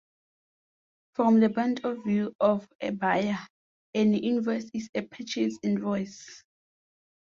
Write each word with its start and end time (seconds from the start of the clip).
From 1.13 1.39
the 1.39 1.51
point 1.51 1.81
of 1.85 2.03
view 2.03 2.33
of 2.39 2.67
a 2.81 2.89
buyer, 2.89 3.37
an 3.93 4.15
invoice 4.15 4.67
is 4.73 4.89
a 4.95 5.01
"purchase 5.03 5.59
invoice". 5.61 6.43